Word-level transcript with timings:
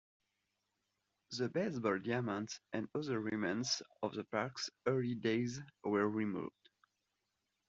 The 1.29 1.47
baseball 1.47 1.99
diamond 1.99 2.49
and 2.73 2.89
other 2.95 3.19
remnants 3.19 3.83
of 4.01 4.15
the 4.15 4.23
park's 4.23 4.71
early 4.87 5.13
days 5.13 5.61
were 5.83 6.09
removed. 6.09 6.69